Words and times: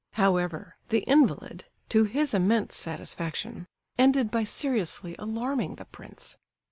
However, 0.13 0.77
the 0.89 1.01
invalid—to 1.01 2.05
his 2.05 2.33
immense 2.33 2.75
satisfaction—ended 2.75 4.31
by 4.31 4.43
seriously 4.43 5.15
alarming 5.19 5.75
the 5.75 5.85
prince. 5.85 6.39